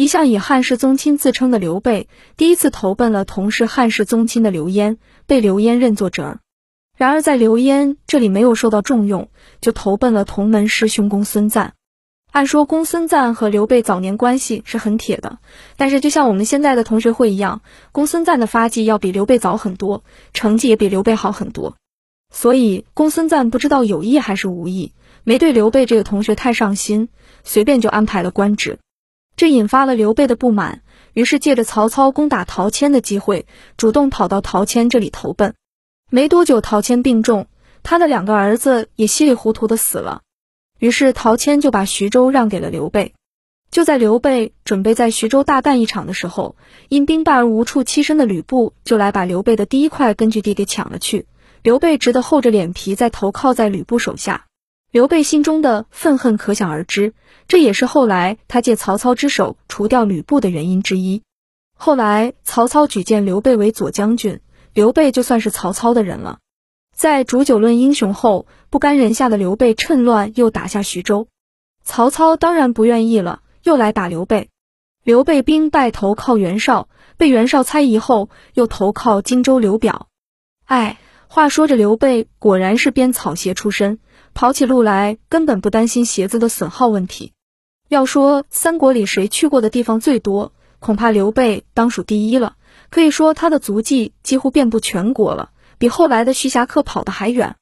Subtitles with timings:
[0.00, 2.08] 一向以汉室宗亲自称的刘备，
[2.38, 6.40] 第一次投奔了同是汉室宗亲的刘焉，被刘焉认作侄儿。
[6.96, 9.28] 然而在刘焉这里没有受到重用，
[9.60, 11.74] 就投奔了同门师兄公孙瓒。
[12.32, 15.36] 按说公孙瓒和刘备早年关系是很铁的，
[15.76, 17.60] 但是就像我们现在的同学会一样，
[17.92, 21.76] 公孙瓒的发迹要比刘备早很多，成绩也比刘备好很多。
[22.32, 24.94] 所以公孙瓒不知道有意还是无意，
[25.24, 27.10] 没对刘备这个同学太上心，
[27.44, 28.78] 随便就安排了官职。
[29.40, 30.82] 这引发了刘备的不满，
[31.14, 33.46] 于是借着曹操攻打陶谦的机会，
[33.78, 35.54] 主动跑到陶谦这里投奔。
[36.10, 37.46] 没多久，陶谦病重，
[37.82, 40.20] 他的两个儿子也稀里糊涂的死了。
[40.78, 43.14] 于是陶谦就把徐州让给了刘备。
[43.70, 46.54] 就在刘备准备在徐州大干一场的时候，
[46.90, 51.24] 因兵败而无处栖身的吕布就来把刘备的第一块根据地给抢了去。
[51.62, 54.44] 刘备只得厚着脸皮再投靠在吕布手下。
[54.92, 57.14] 刘备心中的愤恨可想而知，
[57.46, 61.22] 这也是后来他借曹操之手除掉吕布的原因之一。
[61.76, 64.40] 后来曹操举荐刘备为左将军，
[64.74, 66.38] 刘备就算是曹操的人了。
[66.92, 71.28] 在煮酒论英雄后，不甘人下的刘备趁乱又打下徐州，
[71.84, 74.48] 曹操当然不愿意了，又来打刘备。
[75.04, 80.08] 刘备兵败投靠袁绍，被袁绍猜疑后，又投靠荆州刘表。
[80.64, 84.00] 哎，话说这刘备果然是编草鞋出身。
[84.34, 87.32] 跑起路来根本不担心鞋子的损耗问题。
[87.88, 92.56] 要说三国里谁去过的地方最多，恐怕刘备当属第一了。
[92.88, 97.56] 可以说他的足迹几乎遍布全国了，比后来的徐霞客跑得还远。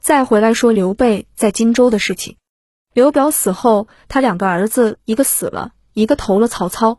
[0.00, 2.36] 再回来说刘备在荆州的事情，
[2.92, 6.98] 刘表死后，他两个儿子一个死了，一个投了曹操。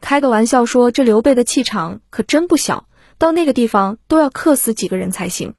[0.00, 5.54] 开个玩笑说，这刘备的气场可真不小，到那个地方都要克死几个人才行。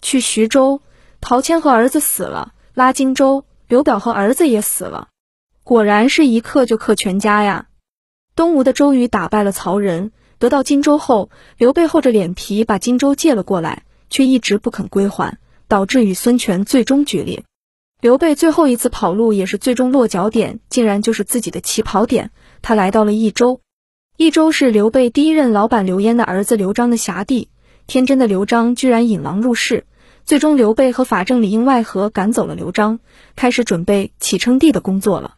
[0.00, 0.80] 去徐州。
[1.26, 5.08] 陶谦和儿子死了，拉荆州；刘表和儿子也死了，
[5.62, 7.68] 果然是一克就克全家呀。
[8.36, 17.42] 东吴的周瑜打败了曹仁，得到荆州后，刘备厚着脸皮把荆州借了过来，却一直不肯归还，导致与孙权最终决裂。
[18.02, 22.32] 刘备最后一次跑路，也是最终落脚点，竟然就是自己的起跑点。
[22.60, 23.62] 他来到了益州，
[24.18, 27.48] 益州是刘备第一任老板刘焉的儿子刘璋的辖地。
[27.86, 29.86] 天真的刘璋居然引狼入室。
[30.26, 32.98] 最终，刘备和法正里应外合赶走了刘璋，
[33.36, 35.34] 开始准备启称帝的工作了。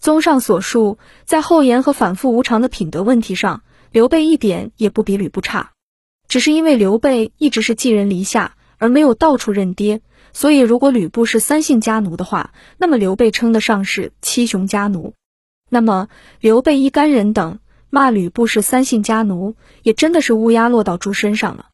[0.00, 5.72] 综上所述，在厚颜和反复无常的品德问题上，刘备一点也不比吕布差。
[6.28, 10.00] 只是因为刘备一直是寄人篱下，而没有到处认爹，
[10.32, 15.12] 所以如果吕布是三姓家奴的话，那么刘备称得上是七雄家奴。
[15.68, 16.08] 那么
[16.40, 17.58] 刘备一干人等
[17.90, 21.66] 骂吕布是三姓家奴，也真的是乌鸦落到猪身上了。